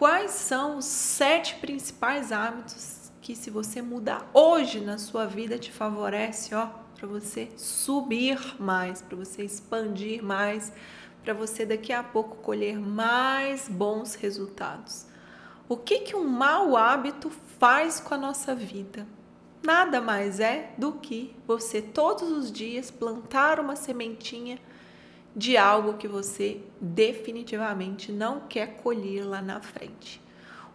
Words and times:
quais 0.00 0.30
são 0.30 0.78
os 0.78 0.86
sete 0.86 1.56
principais 1.56 2.32
hábitos 2.32 3.12
que, 3.20 3.36
se 3.36 3.50
você 3.50 3.82
mudar 3.82 4.30
hoje 4.32 4.80
na 4.80 4.96
sua 4.96 5.26
vida, 5.26 5.58
te 5.58 5.70
favorece, 5.70 6.54
ó, 6.54 6.68
para 6.96 7.06
você 7.06 7.50
subir 7.54 8.56
mais, 8.58 9.02
para 9.02 9.14
você 9.14 9.44
expandir 9.44 10.24
mais, 10.24 10.72
para 11.22 11.34
você 11.34 11.66
daqui 11.66 11.92
a 11.92 12.02
pouco 12.02 12.36
colher 12.36 12.80
mais 12.80 13.68
bons 13.68 14.14
resultados. 14.14 15.04
O 15.68 15.76
que 15.76 15.98
que 15.98 16.16
um 16.16 16.26
mau 16.26 16.78
hábito 16.78 17.28
faz 17.58 18.00
com 18.00 18.14
a 18.14 18.18
nossa 18.18 18.54
vida? 18.54 19.06
Nada 19.62 20.00
mais 20.00 20.40
é 20.40 20.72
do 20.78 20.94
que 20.94 21.36
você 21.46 21.82
todos 21.82 22.30
os 22.32 22.50
dias 22.50 22.90
plantar 22.90 23.60
uma 23.60 23.76
sementinha 23.76 24.58
de 25.34 25.56
algo 25.56 25.94
que 25.94 26.08
você 26.08 26.60
definitivamente 26.80 28.12
não 28.12 28.40
quer 28.40 28.76
colher 28.76 29.24
lá 29.24 29.40
na 29.40 29.60
frente. 29.60 30.20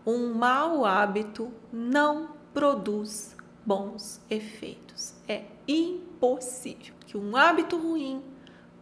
Um 0.05 0.33
mau 0.33 0.86
hábito 0.86 1.51
não 1.71 2.29
produz 2.54 3.36
bons 3.65 4.21
efeitos. 4.29 5.13
É 5.27 5.43
impossível 5.68 6.93
que 7.05 7.18
um 7.18 7.36
hábito 7.36 7.77
ruim 7.77 8.23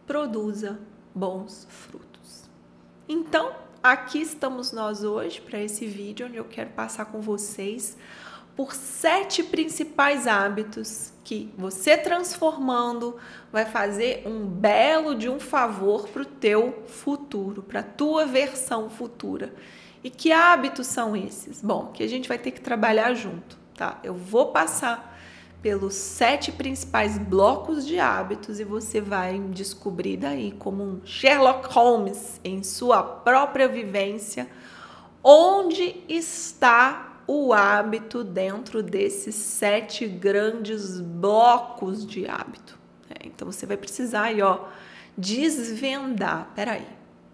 produza 0.06 0.78
bons 1.14 1.66
frutos. 1.68 2.48
Então, 3.08 3.54
aqui 3.82 4.20
estamos 4.20 4.72
nós 4.72 5.02
hoje 5.02 5.40
para 5.40 5.60
esse 5.60 5.86
vídeo 5.86 6.26
onde 6.26 6.36
eu 6.36 6.44
quero 6.44 6.70
passar 6.70 7.06
com 7.06 7.20
vocês 7.20 7.96
por 8.56 8.74
sete 8.74 9.42
principais 9.42 10.26
hábitos 10.26 11.12
que 11.24 11.52
você 11.56 11.96
transformando 11.96 13.16
vai 13.50 13.64
fazer 13.64 14.22
um 14.26 14.46
belo 14.46 15.14
de 15.14 15.28
um 15.28 15.40
favor 15.40 16.08
para 16.08 16.22
o 16.22 16.26
teu 16.26 16.84
futuro, 16.86 17.62
para 17.62 17.80
a 17.80 17.84
tua 17.84 18.26
versão 18.26 18.88
futura. 18.88 19.52
E 20.04 20.10
que 20.10 20.30
hábitos 20.30 20.86
são 20.86 21.16
esses? 21.16 21.62
Bom, 21.62 21.86
que 21.86 22.02
a 22.02 22.08
gente 22.08 22.28
vai 22.28 22.38
ter 22.38 22.50
que 22.50 22.60
trabalhar 22.60 23.14
junto, 23.14 23.58
tá? 23.74 23.98
Eu 24.04 24.14
vou 24.14 24.52
passar 24.52 25.18
pelos 25.62 25.94
sete 25.94 26.52
principais 26.52 27.16
blocos 27.16 27.86
de 27.86 27.98
hábitos 27.98 28.60
e 28.60 28.64
você 28.64 29.00
vai 29.00 29.38
descobrir 29.38 30.18
daí 30.18 30.52
como 30.52 30.82
um 30.82 31.00
Sherlock 31.06 31.72
Holmes 31.72 32.38
em 32.44 32.62
sua 32.62 33.02
própria 33.02 33.66
vivência 33.66 34.46
onde 35.22 36.04
está 36.06 37.13
o 37.26 37.52
hábito 37.52 38.22
dentro 38.22 38.82
desses 38.82 39.34
sete 39.34 40.06
grandes 40.06 41.00
blocos 41.00 42.06
de 42.06 42.26
hábito. 42.26 42.78
É, 43.08 43.26
então 43.26 43.50
você 43.50 43.66
vai 43.66 43.76
precisar 43.76 44.24
aí, 44.24 44.42
ó, 44.42 44.66
desvendar. 45.16 46.50
Peraí, 46.54 46.86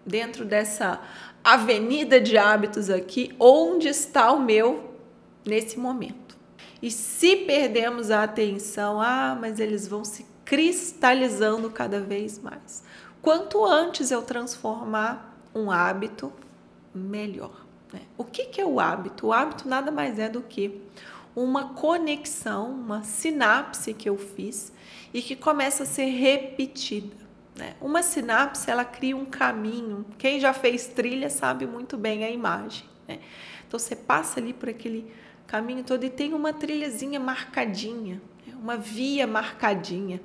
dentro 0.05 0.45
dessa 0.45 1.01
avenida 1.43 2.19
de 2.19 2.37
hábitos 2.37 2.89
aqui, 2.89 3.35
onde 3.39 3.87
está 3.87 4.31
o 4.31 4.39
meu 4.39 4.95
nesse 5.45 5.77
momento? 5.77 6.37
E 6.81 6.89
se 6.89 7.35
perdemos 7.35 8.09
a 8.09 8.23
atenção, 8.23 8.99
ah, 9.01 9.37
mas 9.39 9.59
eles 9.59 9.87
vão 9.87 10.03
se 10.03 10.25
cristalizando 10.43 11.69
cada 11.69 11.99
vez 11.99 12.39
mais. 12.39 12.83
Quanto 13.21 13.63
antes 13.63 14.09
eu 14.09 14.21
transformar 14.21 15.37
um 15.53 15.69
hábito, 15.69 16.33
melhor. 16.93 17.65
Né? 17.91 18.01
O 18.17 18.23
que, 18.23 18.45
que 18.45 18.61
é 18.61 18.65
o 18.65 18.79
hábito? 18.79 19.27
O 19.27 19.33
hábito 19.33 19.67
nada 19.67 19.91
mais 19.91 20.19
é 20.19 20.29
do 20.29 20.41
que 20.41 20.81
uma 21.35 21.69
conexão, 21.69 22.71
uma 22.71 23.03
sinapse 23.03 23.93
que 23.93 24.09
eu 24.09 24.17
fiz 24.17 24.71
e 25.13 25.21
que 25.21 25.35
começa 25.35 25.83
a 25.83 25.85
ser 25.85 26.05
repetida. 26.05 27.15
Né? 27.55 27.75
Uma 27.81 28.01
sinapse 28.01 28.69
ela 28.69 28.85
cria 28.85 29.15
um 29.15 29.25
caminho. 29.25 30.05
Quem 30.17 30.39
já 30.39 30.53
fez 30.53 30.87
trilha 30.87 31.29
sabe 31.29 31.65
muito 31.65 31.97
bem 31.97 32.23
a 32.23 32.29
imagem. 32.29 32.85
Né? 33.07 33.19
Então 33.67 33.79
você 33.79 33.95
passa 33.95 34.39
ali 34.39 34.53
por 34.53 34.69
aquele 34.69 35.11
caminho 35.47 35.83
todo 35.83 36.03
e 36.03 36.09
tem 36.09 36.33
uma 36.33 36.53
trilhazinha 36.53 37.19
marcadinha, 37.19 38.21
né? 38.45 38.53
uma 38.59 38.77
via 38.77 39.27
marcadinha. 39.27 40.21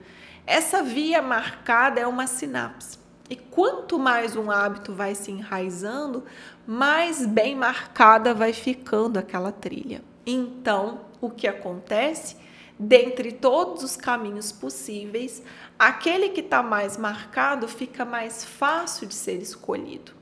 Essa 0.46 0.82
via 0.82 1.20
marcada 1.20 2.00
é 2.00 2.06
uma 2.06 2.26
sinapse. 2.26 2.98
E 3.28 3.34
quanto 3.34 3.98
mais 3.98 4.36
um 4.36 4.52
hábito 4.52 4.94
vai 4.94 5.16
se 5.16 5.32
enraizando, 5.32 6.24
mais 6.66 7.24
bem 7.24 7.54
marcada 7.54 8.34
vai 8.34 8.52
ficando 8.52 9.18
aquela 9.18 9.52
trilha. 9.52 10.02
Então, 10.26 11.02
o 11.20 11.30
que 11.30 11.46
acontece? 11.46 12.36
Dentre 12.78 13.32
todos 13.32 13.82
os 13.82 13.96
caminhos 13.96 14.52
possíveis, 14.52 15.42
aquele 15.78 16.30
que 16.30 16.40
está 16.40 16.62
mais 16.62 16.96
marcado 16.96 17.68
fica 17.68 18.04
mais 18.04 18.44
fácil 18.44 19.06
de 19.06 19.14
ser 19.14 19.40
escolhido. 19.40 20.12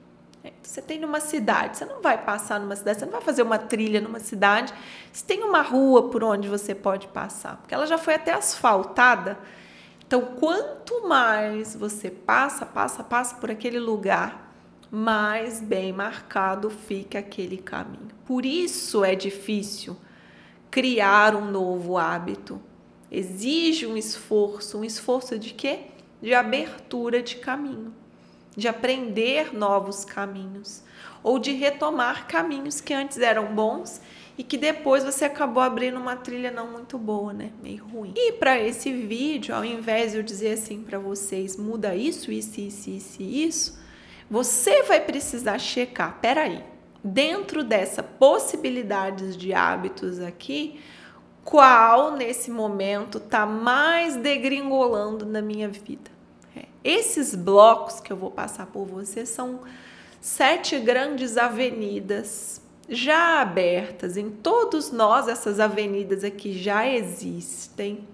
É, 0.44 0.53
você 0.62 0.83
tem 0.83 1.00
numa 1.00 1.21
cidade, 1.21 1.78
você 1.78 1.84
não 1.87 2.03
vai 2.03 2.22
passar 2.22 2.60
numa 2.60 2.77
cidade, 2.77 2.99
você 2.99 3.06
não 3.06 3.12
vai 3.12 3.22
fazer 3.22 3.43
uma 3.43 3.59
trilha 3.59 4.00
numa 4.00 4.21
cidade. 4.21 4.72
Se 5.10 5.25
tem 5.25 5.43
uma 5.43 5.62
rua 5.62 6.10
por 6.10 6.22
onde 6.22 6.49
você 6.49 6.75
pode 6.75 7.09
passar, 7.09 7.56
porque 7.56 7.75
ela 7.75 7.87
já 7.87 7.97
foi 7.97 8.15
até 8.15 8.33
asfaltada 8.33 9.38
então, 10.06 10.37
quanto 10.38 11.09
mais 11.09 11.75
você 11.75 12.10
passa, 12.10 12.66
passa, 12.66 13.03
passa 13.03 13.34
por 13.37 13.50
aquele 13.50 13.78
lugar, 13.78 14.44
mais 14.91 15.61
bem 15.61 15.93
marcado 15.93 16.71
fica 16.71 17.19
aquele 17.19 17.59
caminho. 17.59 18.09
Por 18.25 18.45
isso 18.45 19.05
é 19.05 19.15
difícil 19.15 19.97
criar 20.71 21.34
um 21.34 21.50
novo 21.50 21.97
hábito. 21.97 22.61
Exige 23.11 23.87
um 23.87 23.97
esforço, 23.97 24.78
um 24.78 24.84
esforço 24.84 25.39
de 25.39 25.55
quê? 25.55 25.81
De 26.21 26.34
abertura 26.34 27.22
de 27.22 27.37
caminho, 27.37 27.95
de 28.56 28.67
aprender 28.67 29.55
novos 29.55 30.05
caminhos 30.05 30.83
ou 31.22 31.39
de 31.39 31.53
retomar 31.53 32.27
caminhos 32.27 32.81
que 32.81 32.93
antes 32.93 33.19
eram 33.19 33.55
bons 33.55 34.01
e 34.37 34.43
que 34.43 34.59
depois 34.59 35.05
você 35.05 35.25
acabou 35.25 35.62
abrindo 35.62 35.99
uma 35.99 36.16
trilha 36.16 36.51
não 36.51 36.72
muito 36.72 36.99
boa, 36.99 37.33
né? 37.33 37.51
Meio 37.62 37.84
ruim. 37.84 38.12
E 38.16 38.33
para 38.33 38.61
esse 38.61 38.93
vídeo, 38.93 39.55
ao 39.55 39.65
invés 39.65 40.12
de 40.12 40.19
eu 40.19 40.22
dizer 40.22 40.55
assim 40.55 40.83
para 40.83 40.99
vocês, 40.99 41.56
muda 41.56 41.95
isso, 41.95 42.33
isso, 42.33 42.61
isso, 42.61 42.91
isso 42.91 43.22
isso, 43.22 43.84
você 44.30 44.82
vai 44.84 45.00
precisar 45.00 45.58
checar. 45.58 46.18
Peraí, 46.20 46.64
dentro 47.02 47.62
dessa 47.62 48.02
possibilidades 48.02 49.36
de 49.36 49.52
hábitos 49.52 50.20
aqui, 50.20 50.80
qual 51.44 52.12
nesse 52.12 52.50
momento 52.50 53.20
tá 53.20 53.44
mais 53.44 54.16
degringolando 54.16 55.26
na 55.26 55.42
minha 55.42 55.68
vida? 55.68 56.10
É, 56.56 56.64
esses 56.82 57.34
blocos 57.34 58.00
que 58.00 58.12
eu 58.12 58.16
vou 58.16 58.30
passar 58.30 58.66
por 58.66 58.86
você 58.86 59.26
são 59.26 59.60
sete 60.20 60.78
grandes 60.78 61.36
avenidas 61.36 62.62
já 62.88 63.41
abertas 63.41 64.16
em 64.16 64.30
todos 64.30 64.91
nós, 64.91 65.28
essas 65.28 65.60
avenidas 65.60 66.24
aqui 66.24 66.52
já 66.52 66.86
existem. 66.86 68.06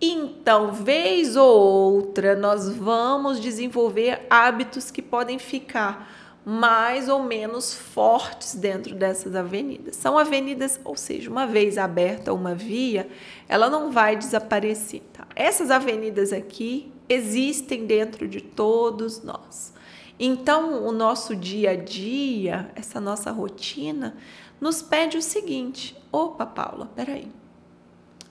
Então, 0.00 0.72
vez 0.72 1.36
ou 1.36 1.58
outra, 1.58 2.36
nós 2.36 2.68
vamos 2.68 3.40
desenvolver 3.40 4.26
hábitos 4.28 4.90
que 4.90 5.00
podem 5.00 5.38
ficar 5.38 6.12
mais 6.44 7.08
ou 7.08 7.22
menos 7.22 7.74
fortes 7.74 8.54
dentro 8.54 8.94
dessas 8.94 9.34
avenidas. 9.34 9.96
São 9.96 10.16
avenidas, 10.16 10.78
ou 10.84 10.96
seja, 10.96 11.28
uma 11.28 11.46
vez 11.46 11.76
aberta 11.76 12.32
uma 12.32 12.54
via, 12.54 13.08
ela 13.48 13.68
não 13.68 13.90
vai 13.90 14.14
desaparecer. 14.16 15.02
Tá? 15.12 15.26
Essas 15.34 15.72
avenidas 15.72 16.32
aqui 16.32 16.92
existem 17.08 17.84
dentro 17.86 18.28
de 18.28 18.40
todos 18.40 19.24
nós. 19.24 19.74
Então, 20.20 20.86
o 20.86 20.92
nosso 20.92 21.34
dia 21.34 21.72
a 21.72 21.76
dia, 21.76 22.70
essa 22.76 23.00
nossa 23.00 23.30
rotina, 23.32 24.16
nos 24.60 24.80
pede 24.80 25.18
o 25.18 25.22
seguinte: 25.22 25.96
opa, 26.12 26.46
Paula, 26.46 26.86
peraí. 26.94 27.28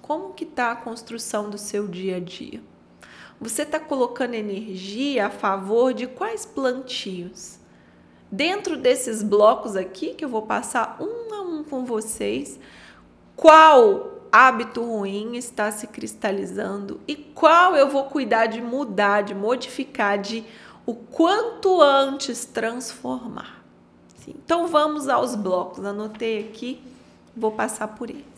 Como 0.05 0.33
que 0.33 0.43
está 0.43 0.71
a 0.71 0.75
construção 0.75 1.49
do 1.49 1.57
seu 1.57 1.87
dia 1.87 2.17
a 2.17 2.19
dia? 2.19 2.61
Você 3.41 3.63
está 3.63 3.79
colocando 3.79 4.35
energia 4.35 5.25
a 5.25 5.29
favor 5.31 5.95
de 5.95 6.05
quais 6.05 6.45
plantios? 6.45 7.57
Dentro 8.31 8.77
desses 8.77 9.23
blocos 9.23 9.75
aqui, 9.75 10.13
que 10.13 10.23
eu 10.23 10.29
vou 10.29 10.43
passar 10.43 10.97
um 11.01 11.33
a 11.33 11.41
um 11.41 11.63
com 11.63 11.85
vocês, 11.85 12.59
qual 13.35 14.27
hábito 14.31 14.83
ruim 14.83 15.37
está 15.37 15.71
se 15.71 15.87
cristalizando 15.87 17.01
e 17.07 17.15
qual 17.15 17.75
eu 17.75 17.89
vou 17.89 18.03
cuidar 18.03 18.45
de 18.45 18.61
mudar, 18.61 19.23
de 19.23 19.33
modificar, 19.33 20.19
de 20.19 20.45
o 20.85 20.93
quanto 20.93 21.81
antes 21.81 22.45
transformar. 22.45 23.65
Sim. 24.17 24.35
Então 24.45 24.67
vamos 24.67 25.09
aos 25.09 25.33
blocos. 25.33 25.83
Anotei 25.83 26.47
aqui, 26.47 26.79
vou 27.35 27.53
passar 27.53 27.87
por 27.87 28.11
eles. 28.11 28.34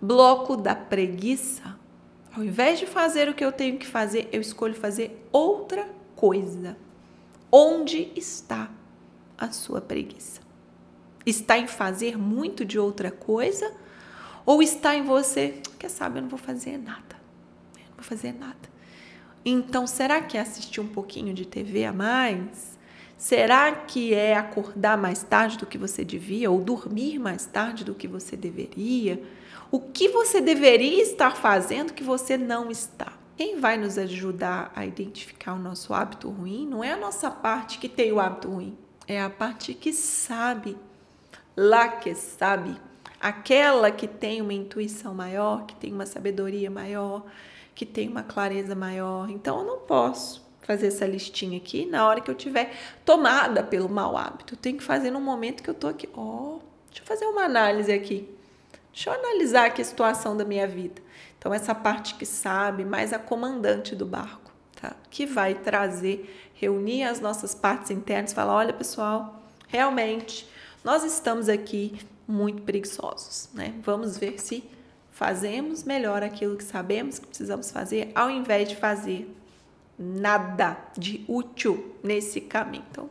Bloco 0.00 0.56
da 0.56 0.74
preguiça. 0.74 1.76
Ao 2.34 2.44
invés 2.44 2.78
de 2.78 2.86
fazer 2.86 3.28
o 3.28 3.34
que 3.34 3.44
eu 3.44 3.50
tenho 3.50 3.78
que 3.78 3.86
fazer, 3.86 4.28
eu 4.30 4.40
escolho 4.40 4.74
fazer 4.74 5.26
outra 5.32 5.88
coisa. 6.14 6.76
Onde 7.50 8.12
está 8.14 8.70
a 9.38 9.50
sua 9.50 9.80
preguiça? 9.80 10.40
Está 11.24 11.58
em 11.58 11.66
fazer 11.66 12.18
muito 12.18 12.64
de 12.64 12.78
outra 12.78 13.10
coisa? 13.10 13.72
Ou 14.44 14.62
está 14.62 14.94
em 14.94 15.02
você, 15.02 15.60
quer 15.78 15.88
saber, 15.88 16.18
eu 16.18 16.22
não 16.22 16.28
vou 16.28 16.38
fazer 16.38 16.78
nada. 16.78 17.16
Eu 17.74 17.88
não 17.88 17.96
vou 17.96 18.04
fazer 18.04 18.32
nada. 18.32 18.76
Então, 19.44 19.86
será 19.86 20.20
que 20.20 20.36
assistir 20.36 20.80
um 20.80 20.88
pouquinho 20.88 21.32
de 21.32 21.46
TV 21.46 21.84
a 21.84 21.92
mais? 21.92 22.76
Será 23.16 23.72
que 23.72 24.12
é 24.12 24.36
acordar 24.36 24.98
mais 24.98 25.22
tarde 25.22 25.56
do 25.56 25.64
que 25.64 25.78
você 25.78 26.04
devia 26.04 26.50
ou 26.50 26.60
dormir 26.60 27.18
mais 27.18 27.46
tarde 27.46 27.82
do 27.82 27.94
que 27.94 28.06
você 28.06 28.36
deveria? 28.36 29.22
O 29.70 29.80
que 29.80 30.08
você 30.08 30.40
deveria 30.40 31.02
estar 31.02 31.36
fazendo 31.36 31.92
que 31.92 32.04
você 32.04 32.36
não 32.36 32.70
está? 32.70 33.12
Quem 33.36 33.58
vai 33.58 33.76
nos 33.76 33.98
ajudar 33.98 34.72
a 34.74 34.86
identificar 34.86 35.54
o 35.54 35.58
nosso 35.58 35.92
hábito 35.92 36.30
ruim 36.30 36.66
não 36.66 36.82
é 36.82 36.92
a 36.92 36.96
nossa 36.96 37.30
parte 37.30 37.78
que 37.78 37.88
tem 37.88 38.12
o 38.12 38.20
hábito 38.20 38.48
ruim, 38.48 38.78
é 39.06 39.20
a 39.20 39.28
parte 39.28 39.74
que 39.74 39.92
sabe, 39.92 40.76
lá 41.56 41.88
que 41.88 42.14
sabe, 42.14 42.80
aquela 43.20 43.90
que 43.90 44.06
tem 44.06 44.40
uma 44.40 44.54
intuição 44.54 45.12
maior, 45.12 45.66
que 45.66 45.74
tem 45.74 45.92
uma 45.92 46.06
sabedoria 46.06 46.70
maior, 46.70 47.24
que 47.74 47.84
tem 47.84 48.08
uma 48.08 48.22
clareza 48.22 48.74
maior. 48.74 49.28
Então 49.28 49.58
eu 49.58 49.66
não 49.66 49.78
posso 49.80 50.46
fazer 50.62 50.86
essa 50.86 51.06
listinha 51.06 51.58
aqui 51.58 51.86
na 51.86 52.06
hora 52.06 52.20
que 52.20 52.30
eu 52.30 52.34
tiver 52.34 52.72
tomada 53.04 53.62
pelo 53.62 53.88
mau 53.88 54.16
hábito. 54.16 54.54
Eu 54.54 54.58
tenho 54.58 54.78
que 54.78 54.84
fazer 54.84 55.10
no 55.10 55.20
momento 55.20 55.62
que 55.62 55.70
eu 55.70 55.74
tô 55.74 55.88
aqui. 55.88 56.08
Ó, 56.14 56.20
oh, 56.22 56.58
deixa 56.88 57.02
eu 57.02 57.06
fazer 57.06 57.26
uma 57.26 57.44
análise 57.44 57.92
aqui. 57.92 58.35
Deixa 58.96 59.10
eu 59.10 59.14
analisar 59.14 59.66
aqui 59.66 59.82
a 59.82 59.84
situação 59.84 60.34
da 60.34 60.42
minha 60.42 60.66
vida. 60.66 61.02
Então, 61.38 61.52
essa 61.52 61.74
parte 61.74 62.14
que 62.14 62.24
sabe, 62.24 62.82
mais 62.82 63.12
a 63.12 63.18
comandante 63.18 63.94
do 63.94 64.06
barco, 64.06 64.50
tá? 64.80 64.96
Que 65.10 65.26
vai 65.26 65.54
trazer, 65.54 66.50
reunir 66.54 67.02
as 67.02 67.20
nossas 67.20 67.54
partes 67.54 67.90
internas, 67.90 68.32
falar: 68.32 68.54
olha, 68.54 68.72
pessoal, 68.72 69.42
realmente 69.68 70.48
nós 70.82 71.04
estamos 71.04 71.46
aqui 71.46 72.00
muito 72.26 72.62
preguiçosos, 72.62 73.50
né? 73.52 73.74
Vamos 73.82 74.16
ver 74.16 74.40
se 74.40 74.64
fazemos 75.10 75.84
melhor 75.84 76.22
aquilo 76.22 76.56
que 76.56 76.64
sabemos 76.64 77.18
que 77.18 77.26
precisamos 77.26 77.70
fazer, 77.70 78.10
ao 78.14 78.30
invés 78.30 78.66
de 78.66 78.76
fazer 78.76 79.30
nada 79.98 80.74
de 80.96 81.22
útil 81.28 81.94
nesse 82.02 82.40
caminho. 82.40 82.86
Então, 82.90 83.10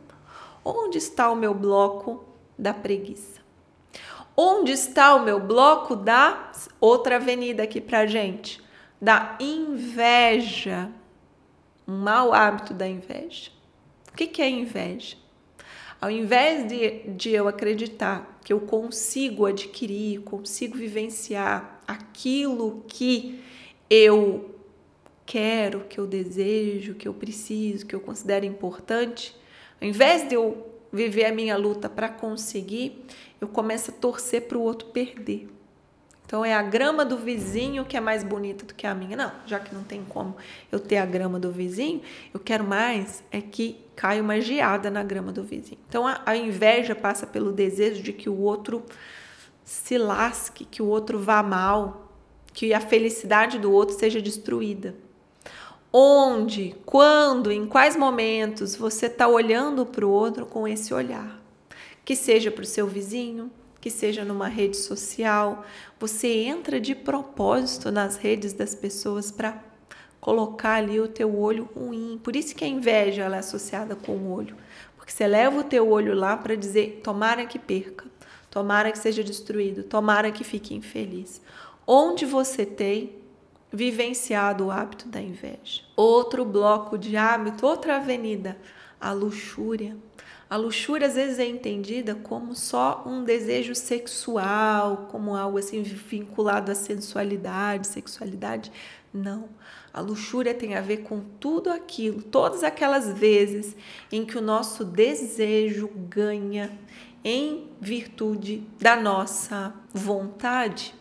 onde 0.64 0.98
está 0.98 1.30
o 1.30 1.36
meu 1.36 1.54
bloco 1.54 2.24
da 2.58 2.74
preguiça? 2.74 3.45
Onde 4.36 4.72
está 4.72 5.14
o 5.14 5.24
meu 5.24 5.40
bloco 5.40 5.96
da 5.96 6.52
outra 6.78 7.16
avenida 7.16 7.62
aqui 7.62 7.80
pra 7.80 8.04
gente? 8.04 8.60
Da 9.00 9.36
inveja. 9.40 10.90
Um 11.88 11.96
mau 11.96 12.34
hábito 12.34 12.74
da 12.74 12.86
inveja. 12.86 13.50
O 14.12 14.16
que, 14.16 14.26
que 14.26 14.42
é 14.42 14.50
inveja? 14.50 15.16
Ao 15.98 16.10
invés 16.10 16.68
de, 16.68 17.08
de 17.08 17.30
eu 17.30 17.48
acreditar 17.48 18.38
que 18.44 18.52
eu 18.52 18.60
consigo 18.60 19.46
adquirir, 19.46 20.20
consigo 20.20 20.76
vivenciar 20.76 21.80
aquilo 21.88 22.84
que 22.86 23.42
eu 23.88 24.54
quero, 25.24 25.80
que 25.80 25.98
eu 25.98 26.06
desejo, 26.06 26.94
que 26.94 27.08
eu 27.08 27.14
preciso, 27.14 27.86
que 27.86 27.94
eu 27.94 28.00
considero 28.00 28.44
importante, 28.44 29.34
ao 29.80 29.88
invés 29.88 30.28
de 30.28 30.34
eu 30.34 30.66
viver 30.92 31.24
a 31.24 31.32
minha 31.32 31.56
luta 31.56 31.88
para 31.88 32.08
conseguir, 32.08 33.04
eu 33.46 33.52
começo 33.52 33.90
a 33.90 33.94
torcer 33.94 34.42
para 34.42 34.58
o 34.58 34.60
outro 34.60 34.88
perder. 34.88 35.48
Então 36.26 36.44
é 36.44 36.52
a 36.52 36.62
grama 36.62 37.04
do 37.04 37.16
vizinho 37.16 37.84
que 37.84 37.96
é 37.96 38.00
mais 38.00 38.24
bonita 38.24 38.66
do 38.66 38.74
que 38.74 38.86
a 38.86 38.94
minha. 38.94 39.16
Não, 39.16 39.32
já 39.46 39.60
que 39.60 39.72
não 39.72 39.84
tem 39.84 40.04
como 40.04 40.36
eu 40.72 40.80
ter 40.80 40.96
a 40.96 41.06
grama 41.06 41.38
do 41.38 41.52
vizinho, 41.52 42.02
eu 42.34 42.40
quero 42.40 42.64
mais 42.64 43.22
é 43.30 43.40
que 43.40 43.80
caia 43.94 44.20
uma 44.20 44.40
geada 44.40 44.90
na 44.90 45.04
grama 45.04 45.32
do 45.32 45.44
vizinho. 45.44 45.78
Então 45.88 46.06
a, 46.06 46.20
a 46.26 46.36
inveja 46.36 46.94
passa 46.94 47.26
pelo 47.26 47.52
desejo 47.52 48.02
de 48.02 48.12
que 48.12 48.28
o 48.28 48.36
outro 48.36 48.84
se 49.64 49.96
lasque, 49.96 50.64
que 50.64 50.82
o 50.82 50.86
outro 50.86 51.18
vá 51.18 51.42
mal, 51.42 52.12
que 52.52 52.74
a 52.74 52.80
felicidade 52.80 53.58
do 53.58 53.70
outro 53.70 53.96
seja 53.96 54.20
destruída 54.20 54.94
onde, 55.98 56.74
quando, 56.84 57.50
em 57.50 57.66
quais 57.66 57.96
momentos 57.96 58.76
você 58.76 59.06
está 59.06 59.26
olhando 59.26 59.86
para 59.86 60.04
o 60.04 60.10
outro 60.10 60.44
com 60.44 60.68
esse 60.68 60.92
olhar. 60.92 61.40
Que 62.06 62.16
seja 62.16 62.50
para 62.50 62.62
o 62.62 62.66
seu 62.66 62.86
vizinho, 62.86 63.50
que 63.80 63.90
seja 63.90 64.24
numa 64.24 64.48
rede 64.48 64.78
social, 64.78 65.62
você 66.00 66.28
entra 66.28 66.80
de 66.80 66.94
propósito 66.94 67.92
nas 67.92 68.16
redes 68.16 68.54
das 68.54 68.74
pessoas 68.74 69.30
para 69.30 69.62
colocar 70.20 70.76
ali 70.76 70.98
o 70.98 71.06
teu 71.06 71.38
olho 71.38 71.68
ruim. 71.74 72.18
Por 72.22 72.34
isso 72.34 72.54
que 72.54 72.64
a 72.64 72.68
inveja 72.68 73.24
ela 73.24 73.36
é 73.36 73.40
associada 73.40 73.94
com 73.94 74.12
o 74.12 74.32
olho, 74.32 74.56
porque 74.96 75.12
você 75.12 75.26
leva 75.26 75.60
o 75.60 75.64
teu 75.64 75.88
olho 75.88 76.14
lá 76.14 76.36
para 76.36 76.56
dizer 76.56 77.00
tomara 77.04 77.44
que 77.44 77.58
perca, 77.58 78.06
tomara 78.50 78.90
que 78.90 78.98
seja 78.98 79.22
destruído, 79.22 79.82
tomara 79.82 80.32
que 80.32 80.42
fique 80.42 80.74
infeliz. 80.74 81.42
Onde 81.86 82.24
você 82.24 82.64
tem 82.64 83.16
vivenciado 83.72 84.66
o 84.66 84.70
hábito 84.70 85.08
da 85.08 85.20
inveja. 85.20 85.82
Outro 85.94 86.44
bloco 86.44 86.96
de 86.96 87.16
hábito, 87.16 87.66
outra 87.66 87.96
avenida, 87.96 88.56
a 89.00 89.12
luxúria. 89.12 89.96
A 90.48 90.56
luxúria 90.56 91.08
às 91.08 91.14
vezes 91.14 91.38
é 91.38 91.46
entendida 91.46 92.14
como 92.14 92.54
só 92.54 93.02
um 93.06 93.24
desejo 93.24 93.74
sexual, 93.74 95.08
como 95.10 95.34
algo 95.34 95.58
assim 95.58 95.82
vinculado 95.82 96.70
à 96.70 96.74
sensualidade, 96.74 97.88
sexualidade. 97.88 98.70
Não. 99.12 99.48
A 99.92 100.00
luxúria 100.00 100.54
tem 100.54 100.74
a 100.74 100.80
ver 100.80 100.98
com 100.98 101.20
tudo 101.40 101.70
aquilo, 101.70 102.22
todas 102.22 102.62
aquelas 102.62 103.12
vezes 103.12 103.74
em 104.12 104.24
que 104.24 104.38
o 104.38 104.42
nosso 104.42 104.84
desejo 104.84 105.88
ganha 106.08 106.70
em 107.24 107.68
virtude 107.80 108.62
da 108.78 108.94
nossa 108.94 109.74
vontade 109.92 110.94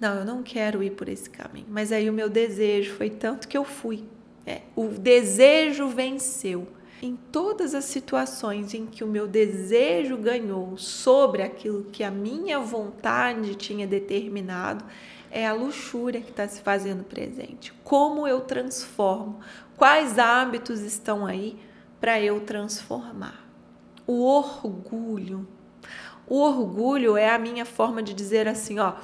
não, 0.00 0.14
eu 0.18 0.24
não 0.24 0.42
quero 0.42 0.82
ir 0.82 0.92
por 0.92 1.08
esse 1.08 1.28
caminho. 1.28 1.66
Mas 1.68 1.90
aí 1.90 2.08
o 2.08 2.12
meu 2.12 2.28
desejo 2.28 2.94
foi 2.94 3.10
tanto 3.10 3.48
que 3.48 3.58
eu 3.58 3.64
fui. 3.64 4.04
É, 4.46 4.62
o 4.76 4.86
desejo 4.88 5.88
venceu. 5.88 6.68
Em 7.00 7.16
todas 7.30 7.74
as 7.74 7.84
situações 7.84 8.74
em 8.74 8.84
que 8.84 9.04
o 9.04 9.06
meu 9.06 9.28
desejo 9.28 10.16
ganhou 10.16 10.76
sobre 10.76 11.42
aquilo 11.42 11.84
que 11.84 12.02
a 12.02 12.10
minha 12.10 12.58
vontade 12.58 13.54
tinha 13.54 13.86
determinado, 13.86 14.84
é 15.30 15.46
a 15.46 15.52
luxúria 15.52 16.20
que 16.20 16.30
está 16.30 16.48
se 16.48 16.60
fazendo 16.60 17.04
presente. 17.04 17.72
Como 17.84 18.26
eu 18.26 18.40
transformo? 18.40 19.38
Quais 19.76 20.18
hábitos 20.18 20.80
estão 20.80 21.24
aí 21.24 21.56
para 22.00 22.20
eu 22.20 22.40
transformar? 22.40 23.48
O 24.04 24.24
orgulho. 24.24 25.46
O 26.26 26.40
orgulho 26.40 27.16
é 27.16 27.30
a 27.30 27.38
minha 27.38 27.64
forma 27.64 28.02
de 28.02 28.12
dizer 28.12 28.48
assim, 28.48 28.80
ó, 28.80 28.94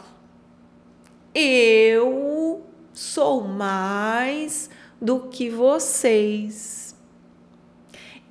eu 1.32 2.66
sou 2.92 3.44
mais 3.44 4.68
do 5.00 5.28
que 5.28 5.48
vocês. 5.48 6.83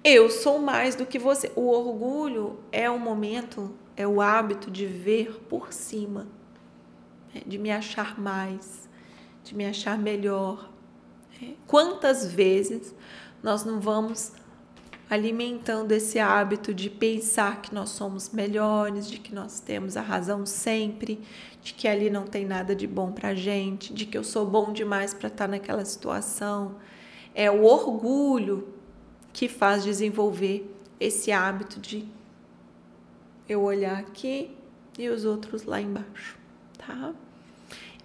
Eu 0.03 0.29
sou 0.29 0.59
mais 0.59 0.95
do 0.95 1.05
que 1.05 1.17
você. 1.17 1.49
O 1.55 1.69
orgulho 1.69 2.59
é 2.73 2.89
o 2.89 2.99
momento, 2.99 3.73
é 3.95 4.05
o 4.05 4.19
hábito 4.19 4.69
de 4.69 4.85
ver 4.85 5.39
por 5.47 5.71
cima, 5.71 6.27
né? 7.33 7.41
de 7.45 7.57
me 7.57 7.71
achar 7.71 8.19
mais, 8.19 8.89
de 9.45 9.55
me 9.55 9.65
achar 9.65 9.97
melhor. 9.97 10.69
É. 11.41 11.51
Quantas 11.65 12.25
vezes 12.25 12.93
nós 13.41 13.63
não 13.63 13.79
vamos 13.79 14.33
alimentando 15.09 15.93
esse 15.93 16.19
hábito 16.19 16.73
de 16.73 16.89
pensar 16.89 17.61
que 17.61 17.73
nós 17.73 17.89
somos 17.89 18.29
melhores, 18.29 19.09
de 19.09 19.19
que 19.19 19.33
nós 19.33 19.61
temos 19.61 19.95
a 19.95 20.01
razão 20.01 20.45
sempre, 20.45 21.21
de 21.61 21.73
que 21.73 21.87
ali 21.87 22.09
não 22.09 22.25
tem 22.25 22.45
nada 22.45 22.75
de 22.75 22.87
bom 22.87 23.13
para 23.13 23.33
gente, 23.33 23.93
de 23.93 24.05
que 24.05 24.17
eu 24.17 24.23
sou 24.23 24.45
bom 24.45 24.73
demais 24.73 25.13
para 25.13 25.27
estar 25.27 25.45
tá 25.45 25.51
naquela 25.51 25.85
situação. 25.85 26.75
É 27.33 27.49
o 27.49 27.63
orgulho 27.63 28.82
que 29.33 29.49
faz 29.49 29.83
desenvolver 29.83 30.71
esse 30.99 31.31
hábito 31.31 31.79
de 31.79 32.07
eu 33.49 33.61
olhar 33.63 33.97
aqui 33.97 34.55
e 34.97 35.09
os 35.09 35.25
outros 35.25 35.63
lá 35.63 35.81
embaixo, 35.81 36.37
tá? 36.77 37.13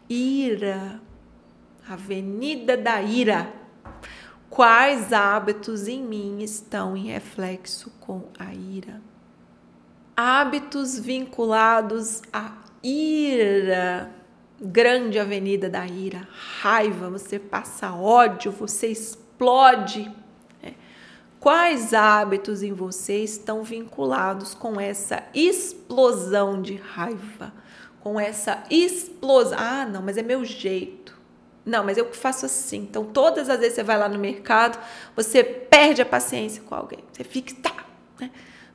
Ira, 0.09 1.01
avenida 1.89 2.77
da 2.77 3.01
ira. 3.03 3.53
Quais 4.49 5.13
hábitos 5.13 5.87
em 5.87 6.03
mim 6.03 6.43
estão 6.43 6.97
em 6.97 7.09
reflexo 7.09 7.93
com 8.01 8.25
a 8.39 8.53
ira? 8.55 9.01
Hábitos 10.17 10.99
vinculados 10.99 12.23
à 12.33 12.57
ira, 12.83 14.11
grande 14.61 15.19
avenida 15.19 15.69
da 15.69 15.87
ira, 15.87 16.27
raiva, 16.61 17.11
você 17.11 17.39
passa 17.39 17.95
ódio, 17.95 18.51
você 18.51 18.89
explode. 18.89 20.11
Quais 21.41 21.95
hábitos 21.95 22.63
em 22.63 22.73
você 22.73 23.23
estão 23.23 23.63
vinculados 23.63 24.55
com 24.55 24.81
essa 24.81 25.23
explosão 25.33 26.61
de 26.61 26.75
raiva? 26.75 27.53
Com 28.01 28.19
essa 28.19 28.65
explosão. 28.71 29.59
Ah, 29.59 29.87
não, 29.87 30.03
mas 30.03 30.17
é 30.17 30.23
meu 30.23 30.45
jeito. 30.45 31.17
Não, 31.65 31.85
mas 31.85 31.97
eu 31.97 32.13
faço 32.13 32.47
assim. 32.47 32.79
Então, 32.79 33.05
todas 33.05 33.49
as 33.49 33.61
vezes 33.61 33.75
você 33.75 33.83
vai 33.83 33.99
lá 33.99 34.09
no 34.09 34.19
mercado, 34.19 34.79
você 35.15 35.45
perde 35.45 36.03
a 36.03 36.07
paciência 36.07 36.63
com 36.63 36.75
alguém. 36.75 37.01
Você 37.13 37.23
fica, 37.23 37.55
tá. 37.63 37.85
Né? 38.19 38.31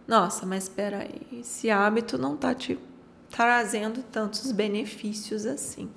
Nossa, 0.08 0.46
mas 0.46 0.64
espera 0.64 1.00
aí, 1.00 1.40
esse 1.40 1.70
hábito 1.70 2.18
não 2.18 2.38
tá 2.38 2.54
te 2.54 2.80
trazendo 3.30 4.04
tantos 4.04 4.52
benefícios 4.52 5.46
assim. 5.46 5.90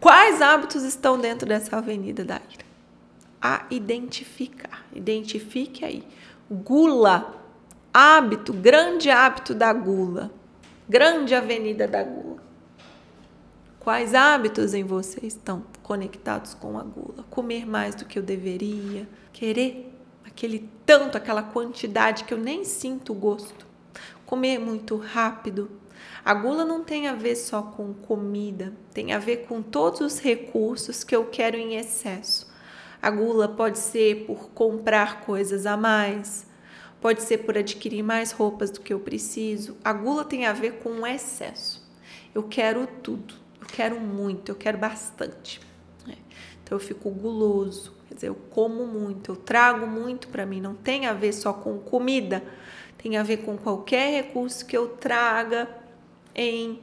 Quais 0.00 0.42
hábitos 0.42 0.82
estão 0.82 1.18
dentro 1.18 1.48
dessa 1.48 1.76
avenida 1.76 2.24
da 2.24 2.36
ira? 2.36 2.73
A 3.46 3.66
identificar. 3.70 4.86
Identifique 4.90 5.84
aí. 5.84 6.02
Gula, 6.50 7.44
hábito, 7.92 8.54
grande 8.54 9.10
hábito 9.10 9.54
da 9.54 9.70
gula, 9.70 10.32
grande 10.88 11.34
avenida 11.34 11.86
da 11.86 12.02
gula. 12.02 12.42
Quais 13.78 14.14
hábitos 14.14 14.72
em 14.72 14.82
você 14.82 15.26
estão 15.26 15.62
conectados 15.82 16.54
com 16.54 16.78
a 16.78 16.82
gula? 16.82 17.22
Comer 17.28 17.66
mais 17.66 17.94
do 17.94 18.06
que 18.06 18.18
eu 18.18 18.22
deveria, 18.22 19.06
querer 19.30 19.94
aquele 20.24 20.70
tanto, 20.86 21.18
aquela 21.18 21.42
quantidade 21.42 22.24
que 22.24 22.32
eu 22.32 22.38
nem 22.38 22.64
sinto 22.64 23.12
o 23.12 23.14
gosto, 23.14 23.66
comer 24.24 24.58
muito 24.58 24.96
rápido. 24.96 25.70
A 26.24 26.32
gula 26.32 26.64
não 26.64 26.82
tem 26.82 27.08
a 27.08 27.14
ver 27.14 27.36
só 27.36 27.60
com 27.60 27.92
comida, 27.92 28.72
tem 28.94 29.12
a 29.12 29.18
ver 29.18 29.44
com 29.46 29.60
todos 29.60 30.00
os 30.00 30.18
recursos 30.18 31.04
que 31.04 31.14
eu 31.14 31.26
quero 31.26 31.58
em 31.58 31.76
excesso. 31.76 32.53
A 33.04 33.10
gula 33.10 33.46
pode 33.46 33.78
ser 33.78 34.24
por 34.24 34.48
comprar 34.54 35.20
coisas 35.26 35.66
a 35.66 35.76
mais, 35.76 36.46
pode 37.02 37.22
ser 37.22 37.36
por 37.36 37.58
adquirir 37.58 38.02
mais 38.02 38.32
roupas 38.32 38.70
do 38.70 38.80
que 38.80 38.94
eu 38.94 38.98
preciso. 38.98 39.76
A 39.84 39.92
gula 39.92 40.24
tem 40.24 40.46
a 40.46 40.54
ver 40.54 40.76
com 40.76 40.88
o 40.88 41.06
excesso. 41.06 41.86
Eu 42.34 42.44
quero 42.44 42.86
tudo, 43.02 43.34
eu 43.60 43.66
quero 43.66 44.00
muito, 44.00 44.50
eu 44.50 44.56
quero 44.56 44.78
bastante. 44.78 45.60
Né? 46.06 46.14
Então 46.62 46.76
eu 46.76 46.80
fico 46.80 47.10
guloso, 47.10 47.92
quer 48.08 48.14
dizer, 48.14 48.28
eu 48.28 48.34
como 48.34 48.86
muito, 48.86 49.32
eu 49.32 49.36
trago 49.36 49.86
muito 49.86 50.28
para 50.28 50.46
mim. 50.46 50.62
Não 50.62 50.74
tem 50.74 51.04
a 51.04 51.12
ver 51.12 51.34
só 51.34 51.52
com 51.52 51.76
comida, 51.76 52.42
tem 52.96 53.18
a 53.18 53.22
ver 53.22 53.44
com 53.44 53.58
qualquer 53.58 54.22
recurso 54.22 54.64
que 54.64 54.74
eu 54.74 54.88
traga 54.88 55.68
em 56.34 56.80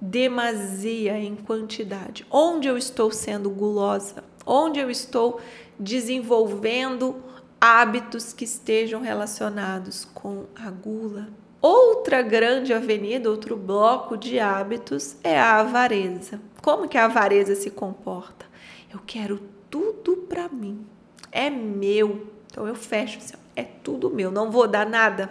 demasia, 0.00 1.18
em 1.18 1.36
quantidade. 1.36 2.26
Onde 2.30 2.68
eu 2.68 2.78
estou 2.78 3.10
sendo 3.10 3.50
gulosa? 3.50 4.31
Onde 4.44 4.80
eu 4.80 4.90
estou 4.90 5.40
desenvolvendo 5.78 7.22
hábitos 7.60 8.32
que 8.32 8.44
estejam 8.44 9.00
relacionados 9.00 10.04
com 10.04 10.46
a 10.56 10.70
gula. 10.70 11.28
Outra 11.60 12.22
grande 12.22 12.72
avenida, 12.72 13.30
outro 13.30 13.56
bloco 13.56 14.16
de 14.16 14.40
hábitos 14.40 15.16
é 15.22 15.38
a 15.38 15.60
avareza. 15.60 16.40
Como 16.60 16.88
que 16.88 16.98
a 16.98 17.04
avareza 17.04 17.54
se 17.54 17.70
comporta? 17.70 18.46
Eu 18.92 19.00
quero 19.06 19.40
tudo 19.70 20.16
para 20.28 20.48
mim. 20.48 20.84
É 21.30 21.48
meu. 21.48 22.26
Então 22.50 22.66
eu 22.66 22.74
fecho 22.74 23.18
assim, 23.18 23.34
é 23.54 23.62
tudo 23.62 24.10
meu, 24.10 24.30
não 24.30 24.50
vou 24.50 24.66
dar 24.66 24.84
nada. 24.84 25.30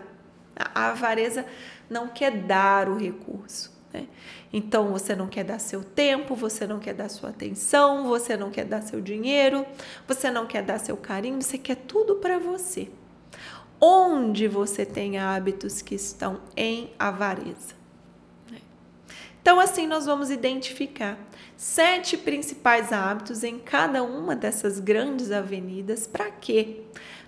A 0.56 0.90
avareza 0.90 1.46
não 1.90 2.08
quer 2.08 2.32
dar 2.32 2.88
o 2.88 2.98
recurso. 2.98 3.71
Né? 3.94 4.08
Então 4.52 4.92
você 4.92 5.16
não 5.16 5.28
quer 5.28 5.44
dar 5.44 5.60
seu 5.60 5.84
tempo, 5.84 6.36
você 6.36 6.66
não 6.66 6.80
quer 6.80 6.94
dar 6.94 7.10
sua 7.10 7.30
atenção, 7.30 8.08
você 8.08 8.38
não 8.38 8.50
quer 8.50 8.66
dar 8.66 8.82
seu 8.82 9.02
dinheiro, 9.02 9.66
você 10.08 10.32
não 10.32 10.46
quer 10.46 10.64
dar 10.64 10.80
seu 10.80 10.98
carinho, 10.98 11.42
você 11.42 11.58
quer 11.58 11.76
tudo 11.76 12.16
para 12.16 12.38
você. 12.38 12.90
Onde 13.80 14.48
você 14.48 14.86
tem 14.86 15.18
hábitos 15.18 15.82
que 15.82 15.96
estão 15.96 16.42
em 16.56 16.92
avareza. 17.00 17.74
Né? 18.50 18.60
Então, 19.42 19.60
assim, 19.60 19.88
nós 19.88 20.06
vamos 20.06 20.30
identificar 20.30 21.18
sete 21.58 22.16
principais 22.16 22.94
hábitos 22.94 23.44
em 23.44 23.58
cada 23.58 24.04
uma 24.04 24.36
dessas 24.36 24.80
grandes 24.80 25.32
avenidas. 25.32 26.06
Para 26.06 26.30
quê? 26.30 26.84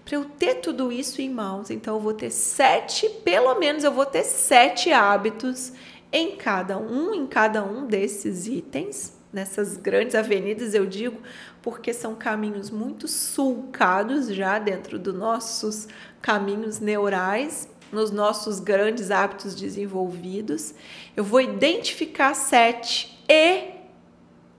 Para 0.05 0.15
eu 0.15 0.25
ter 0.25 0.55
tudo 0.55 0.91
isso 0.91 1.22
em 1.22 1.29
mãos, 1.29 1.70
então 1.70 1.96
eu 1.96 2.00
vou 2.00 2.13
ter 2.13 2.29
sete, 2.29 3.08
pelo 3.24 3.55
menos 3.55 3.84
eu 3.84 3.91
vou 3.91 4.05
ter 4.05 4.24
sete 4.24 4.91
hábitos 4.91 5.72
em 6.13 6.36
cada 6.36 6.77
um, 6.77 7.12
em 7.12 7.25
cada 7.25 7.63
um 7.63 7.88
desses 7.88 8.46
itens, 8.46 9.13
nessas 9.34 9.75
grandes 9.75 10.13
avenidas, 10.13 10.75
eu 10.75 10.86
digo, 10.86 11.20
porque 11.60 11.91
são 11.91 12.13
caminhos 12.13 12.70
muito 12.70 13.08
sulcados 13.08 14.27
já 14.27 14.60
dentro 14.60 15.00
dos 15.00 15.15
nossos 15.15 15.88
caminhos 16.22 16.79
neurais, 16.79 17.67
nos 17.91 18.12
nossos 18.12 18.60
grandes 18.60 19.10
hábitos 19.10 19.55
desenvolvidos. 19.55 20.75
Eu 21.17 21.24
vou 21.24 21.41
identificar 21.41 22.36
sete 22.36 23.20
e 23.27 23.72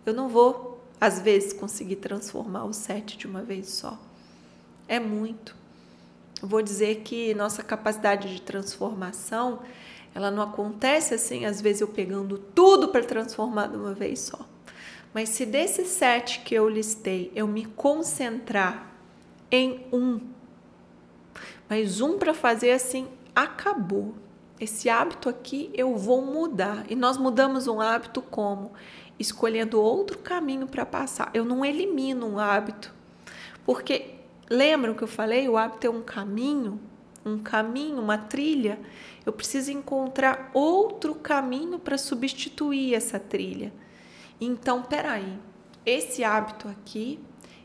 eu 0.05 0.13
não 0.13 0.29
vou, 0.29 0.85
às 1.01 1.21
vezes, 1.21 1.53
conseguir 1.53 1.97
transformar 1.97 2.65
os 2.65 2.77
sete 2.77 3.17
de 3.17 3.29
uma 3.29 3.43
vez 3.43 3.69
só. 3.69 3.97
É 4.89 4.99
muito. 4.99 5.55
Vou 6.43 6.61
dizer 6.61 7.03
que 7.05 7.33
nossa 7.35 7.63
capacidade 7.63 8.35
de 8.35 8.43
transformação 8.43 9.61
ela 10.15 10.31
não 10.31 10.43
acontece 10.43 11.15
assim, 11.15 11.45
às 11.45 11.61
vezes 11.61 11.81
eu 11.81 11.89
pegando 11.89 12.39
tudo 12.39 12.89
para 12.89 13.05
transformar 13.05 13.67
de 13.67 13.77
uma 13.77 13.93
vez 13.93 14.21
só. 14.21 14.39
Mas 15.13 15.31
se 15.31 15.45
desses 15.45 15.89
sete 15.89 16.41
que 16.41 16.55
eu 16.55 16.69
listei, 16.69 17.33
eu 17.35 17.47
me 17.47 17.65
concentrar 17.65 18.93
em 19.51 19.87
um, 19.93 20.21
mas 21.69 22.01
um 22.01 22.19
para 22.19 22.35
fazer 22.35 22.73
assim, 22.73 23.09
acabou. 23.35 24.15
Esse 24.61 24.89
hábito 24.89 25.29
aqui 25.29 25.71
eu 25.75 25.97
vou 25.97 26.23
mudar. 26.23 26.85
E 26.89 26.95
nós 26.95 27.17
mudamos 27.17 27.67
um 27.67 27.81
hábito 27.81 28.23
como? 28.23 28.73
Escolhendo 29.19 29.81
outro 29.81 30.19
caminho 30.19 30.67
para 30.67 30.87
passar. 30.87 31.31
Eu 31.35 31.45
não 31.45 31.65
elimino 31.65 32.27
um 32.27 32.39
hábito. 32.39 32.95
Porque 33.65 34.15
lembram 34.49 34.95
que 34.95 35.03
eu 35.03 35.09
falei? 35.09 35.49
O 35.49 35.57
hábito 35.57 35.87
é 35.87 35.91
um 35.91 36.03
caminho, 36.03 36.81
um 37.25 37.39
caminho, 37.39 38.01
uma 38.01 38.19
trilha 38.19 38.79
eu 39.27 39.33
preciso 39.33 39.73
encontrar 39.73 40.51
outro 40.53 41.15
caminho 41.15 41.79
para 41.79 41.97
substituir 41.97 42.95
essa 42.95 43.19
trilha. 43.19 43.73
Então, 44.41 44.83
peraí, 44.83 45.39
esse 45.87 46.23
hábito 46.23 46.69
aqui 46.69 47.19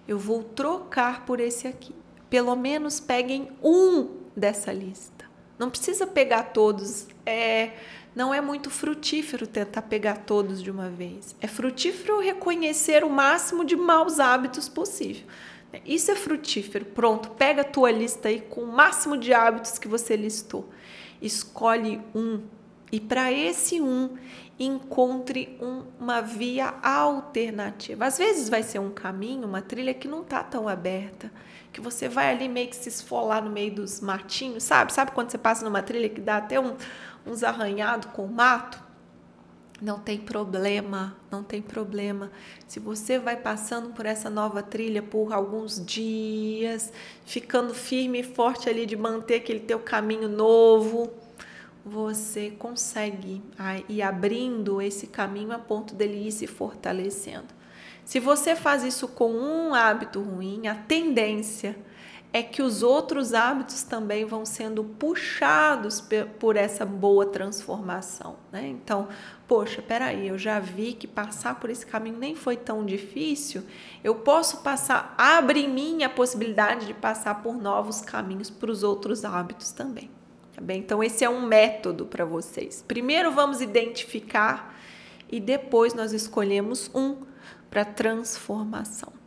eu 0.07 0.17
vou 0.17 0.43
trocar 0.43 1.25
por 1.25 1.39
esse 1.39 1.67
aqui. 1.67 1.93
Pelo 2.29 2.55
menos 2.55 2.99
peguem 2.99 3.49
um 3.61 4.19
dessa 4.35 4.71
lista. 4.71 5.25
Não 5.57 5.69
precisa 5.69 6.07
pegar 6.07 6.43
todos. 6.43 7.07
É, 7.25 7.73
não 8.15 8.33
é 8.33 8.39
muito 8.39 8.69
frutífero 8.69 9.45
tentar 9.45 9.81
pegar 9.81 10.19
todos 10.19 10.63
de 10.63 10.71
uma 10.71 10.89
vez. 10.89 11.35
É 11.41 11.47
frutífero 11.47 12.19
reconhecer 12.19 13.03
o 13.03 13.09
máximo 13.09 13.65
de 13.65 13.75
maus 13.75 14.19
hábitos 14.19 14.69
possível. 14.69 15.27
Isso 15.85 16.11
é 16.11 16.15
frutífero. 16.15 16.85
Pronto, 16.85 17.29
pega 17.31 17.61
a 17.61 17.65
tua 17.65 17.91
lista 17.91 18.29
aí 18.29 18.41
com 18.41 18.61
o 18.61 18.67
máximo 18.71 19.17
de 19.17 19.33
hábitos 19.33 19.77
que 19.77 19.87
você 19.87 20.15
listou 20.15 20.69
escolhe 21.21 22.01
um 22.15 22.41
e 22.91 22.99
para 22.99 23.31
esse 23.31 23.79
um 23.79 24.17
encontre 24.57 25.57
um, 25.61 25.83
uma 25.99 26.21
via 26.21 26.73
alternativa. 26.81 28.05
Às 28.05 28.17
vezes 28.17 28.49
vai 28.49 28.63
ser 28.63 28.79
um 28.79 28.89
caminho, 28.89 29.47
uma 29.47 29.61
trilha 29.61 29.93
que 29.93 30.07
não 30.07 30.21
está 30.21 30.43
tão 30.43 30.67
aberta, 30.67 31.31
que 31.71 31.79
você 31.79 32.09
vai 32.09 32.31
ali 32.31 32.49
meio 32.49 32.67
que 32.67 32.75
se 32.75 32.89
esfolar 32.89 33.43
no 33.43 33.49
meio 33.49 33.73
dos 33.75 34.01
matinhos, 34.01 34.63
sabe? 34.63 34.91
Sabe 34.91 35.11
quando 35.11 35.29
você 35.29 35.37
passa 35.37 35.63
numa 35.63 35.83
trilha 35.83 36.09
que 36.09 36.19
dá 36.19 36.37
até 36.37 36.59
um, 36.59 36.75
uns 37.25 37.43
arranhados 37.43 38.09
com 38.11 38.25
mato? 38.25 38.88
Não 39.81 39.97
tem 39.97 40.17
problema, 40.17 41.15
não 41.31 41.41
tem 41.41 41.61
problema. 41.61 42.29
Se 42.67 42.81
você 42.81 43.17
vai 43.17 43.37
passando 43.37 43.93
por 43.93 44.05
essa 44.05 44.29
nova 44.29 44.61
trilha 44.61 45.01
por 45.01 45.31
alguns 45.31 45.83
dias, 45.83 46.91
ficando 47.25 47.73
firme 47.73 48.19
e 48.19 48.23
forte 48.23 48.67
ali 48.67 48.85
de 48.85 48.97
manter 48.97 49.35
aquele 49.35 49.61
teu 49.61 49.79
caminho 49.79 50.27
novo, 50.27 51.09
você 51.85 52.51
consegue 52.51 53.41
ir 53.87 54.01
abrindo 54.01 54.81
esse 54.81 55.07
caminho 55.07 55.53
a 55.53 55.59
ponto 55.59 55.95
dele 55.95 56.27
ir 56.27 56.31
se 56.33 56.45
fortalecendo. 56.45 57.47
Se 58.03 58.19
você 58.19 58.57
faz 58.57 58.83
isso 58.83 59.07
com 59.07 59.31
um 59.31 59.73
hábito 59.73 60.21
ruim, 60.21 60.67
a 60.67 60.75
tendência 60.75 61.75
é 62.31 62.43
que 62.43 62.61
os 62.61 62.83
outros 62.83 63.33
hábitos 63.33 63.81
também 63.81 64.23
vão 64.23 64.45
sendo 64.45 64.83
puxados 64.83 66.03
por 66.39 66.55
essa 66.55 66.85
boa 66.85 67.25
transformação. 67.25 68.35
Né? 68.51 68.67
Então, 68.67 69.07
poxa, 69.47 69.81
peraí, 69.81 70.27
eu 70.27 70.37
já 70.37 70.59
vi 70.59 70.93
que 70.93 71.07
passar 71.07 71.59
por 71.59 71.71
esse 71.71 71.85
caminho 71.85 72.19
nem 72.19 72.35
foi 72.35 72.55
tão 72.55 72.85
difícil, 72.85 73.63
eu 74.03 74.13
posso 74.15 74.57
passar, 74.57 75.15
abre 75.17 75.61
em 75.61 75.69
mim 75.69 76.03
a 76.03 76.09
possibilidade 76.09 76.85
de 76.85 76.93
passar 76.93 77.41
por 77.41 77.55
novos 77.55 78.01
caminhos 78.01 78.49
para 78.49 78.69
os 78.69 78.83
outros 78.83 79.25
hábitos 79.25 79.71
também. 79.71 80.11
Tá 80.55 80.61
bem? 80.61 80.79
Então, 80.79 81.03
esse 81.03 81.23
é 81.23 81.29
um 81.29 81.41
método 81.45 82.05
para 82.05 82.25
vocês. 82.25 82.83
Primeiro, 82.87 83.31
vamos 83.31 83.59
identificar 83.59 84.75
e 85.31 85.39
depois 85.39 85.93
nós 85.93 86.11
escolhemos 86.11 86.91
um 86.93 87.17
para 87.71 87.85
transformação. 87.85 89.18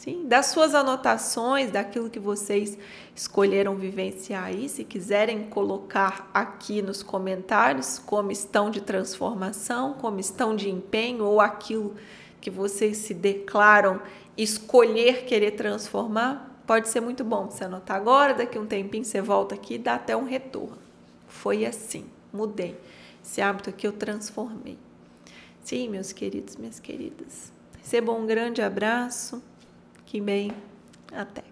Sim, 0.00 0.26
das 0.26 0.46
suas 0.46 0.74
anotações, 0.74 1.70
daquilo 1.70 2.08
que 2.08 2.18
vocês 2.18 2.78
escolheram 3.14 3.76
vivenciar 3.76 4.44
aí, 4.44 4.66
se 4.66 4.82
quiserem 4.82 5.50
colocar 5.50 6.30
aqui 6.32 6.80
nos 6.80 7.02
comentários 7.02 7.98
como 7.98 8.32
estão 8.32 8.70
de 8.70 8.80
transformação, 8.80 9.92
como 9.92 10.18
estão 10.18 10.56
de 10.56 10.70
empenho 10.70 11.26
ou 11.26 11.38
aquilo 11.38 11.94
que 12.40 12.50
vocês 12.50 12.96
se 12.96 13.12
declaram 13.12 14.00
escolher 14.38 15.26
querer 15.26 15.50
transformar, 15.50 16.62
pode 16.66 16.88
ser 16.88 17.02
muito 17.02 17.22
bom 17.22 17.50
você 17.50 17.64
anotar 17.64 17.98
agora, 17.98 18.32
daqui 18.32 18.58
um 18.58 18.64
tempinho 18.64 19.04
você 19.04 19.20
volta 19.20 19.54
aqui 19.54 19.74
e 19.74 19.78
dá 19.78 19.96
até 19.96 20.16
um 20.16 20.24
retorno. 20.24 20.78
Foi 21.28 21.66
assim, 21.66 22.06
mudei. 22.32 22.74
Esse 23.22 23.42
hábito 23.42 23.68
aqui 23.68 23.86
eu 23.86 23.92
transformei. 23.92 24.78
Sim, 25.62 25.90
meus 25.90 26.10
queridos, 26.10 26.56
minhas 26.56 26.80
queridas. 26.80 27.52
Recebam 27.82 28.18
um 28.18 28.26
grande 28.26 28.62
abraço 28.62 29.42
que 30.10 30.20
bem. 30.20 30.50
Até. 31.12 31.49